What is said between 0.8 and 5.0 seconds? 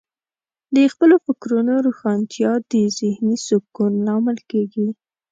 خپلو فکرونو روښانتیا د ذهنې سکون لامل کیږي.